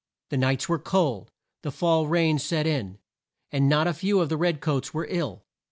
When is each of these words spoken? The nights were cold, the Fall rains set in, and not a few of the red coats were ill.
The 0.31 0.37
nights 0.37 0.67
were 0.67 0.79
cold, 0.79 1.31
the 1.61 1.69
Fall 1.71 2.07
rains 2.07 2.41
set 2.43 2.65
in, 2.65 2.97
and 3.51 3.69
not 3.69 3.85
a 3.85 3.93
few 3.93 4.19
of 4.19 4.29
the 4.29 4.37
red 4.37 4.59
coats 4.59 4.95
were 4.95 5.05
ill. 5.07 5.43